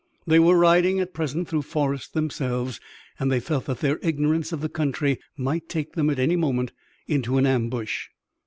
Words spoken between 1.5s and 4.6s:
forests themselves, and they felt that their ignorance